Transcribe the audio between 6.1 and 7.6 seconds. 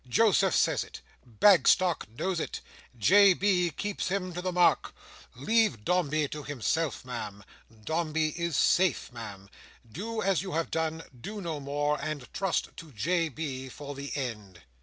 to himself, Ma'am.